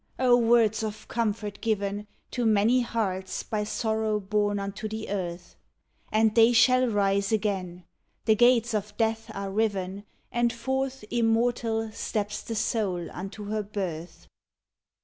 [0.17, 5.55] Oh, words of comfort given To many hearts by sorrow borne unto the earth!
[6.11, 7.83] "And they shall rise again!"
[8.25, 14.25] The gates of death are riven, And forth, immortal, steps the Soul unto her birth!